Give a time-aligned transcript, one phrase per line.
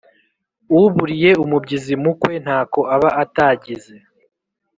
[0.79, 3.95] Uburiye umubyizi mu kwe ntako aba atagize.